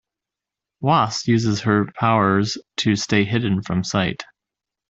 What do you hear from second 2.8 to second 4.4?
stay hidden from sight.